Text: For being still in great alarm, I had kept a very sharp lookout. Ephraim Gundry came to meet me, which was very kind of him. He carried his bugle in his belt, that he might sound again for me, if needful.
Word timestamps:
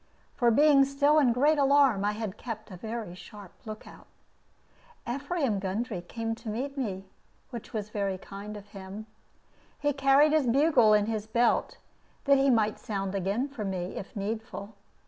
For 0.33 0.49
being 0.49 0.83
still 0.83 1.19
in 1.19 1.31
great 1.31 1.59
alarm, 1.59 2.03
I 2.05 2.13
had 2.13 2.35
kept 2.35 2.71
a 2.71 2.75
very 2.75 3.13
sharp 3.13 3.51
lookout. 3.67 4.07
Ephraim 5.07 5.59
Gundry 5.59 6.01
came 6.01 6.33
to 6.37 6.49
meet 6.49 6.75
me, 6.75 7.05
which 7.51 7.71
was 7.71 7.91
very 7.91 8.17
kind 8.17 8.57
of 8.57 8.69
him. 8.69 9.05
He 9.79 9.93
carried 9.93 10.31
his 10.31 10.47
bugle 10.47 10.93
in 10.95 11.05
his 11.05 11.27
belt, 11.27 11.77
that 12.25 12.39
he 12.39 12.49
might 12.49 12.79
sound 12.79 13.13
again 13.13 13.47
for 13.47 13.63
me, 13.63 13.95
if 13.95 14.15
needful. 14.15 14.73